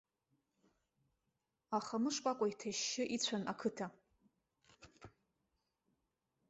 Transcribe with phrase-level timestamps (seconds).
[1.77, 3.87] Ахамы шкәакәа иҭашьшьы ицәан ақыҭа.